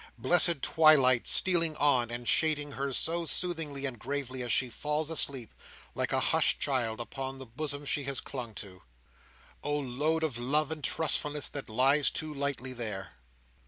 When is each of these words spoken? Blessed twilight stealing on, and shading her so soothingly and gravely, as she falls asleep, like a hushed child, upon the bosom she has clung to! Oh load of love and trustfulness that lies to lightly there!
Blessed 0.17 0.63
twilight 0.63 1.27
stealing 1.27 1.75
on, 1.75 2.09
and 2.09 2.27
shading 2.27 2.71
her 2.71 2.91
so 2.91 3.25
soothingly 3.27 3.85
and 3.85 3.99
gravely, 3.99 4.41
as 4.41 4.51
she 4.51 4.67
falls 4.67 5.11
asleep, 5.11 5.53
like 5.93 6.11
a 6.11 6.19
hushed 6.19 6.59
child, 6.59 6.99
upon 6.99 7.37
the 7.37 7.45
bosom 7.45 7.85
she 7.85 8.05
has 8.05 8.19
clung 8.19 8.55
to! 8.55 8.81
Oh 9.61 9.77
load 9.77 10.23
of 10.23 10.39
love 10.39 10.71
and 10.71 10.83
trustfulness 10.83 11.49
that 11.49 11.69
lies 11.69 12.09
to 12.17 12.33
lightly 12.33 12.73
there! 12.73 13.11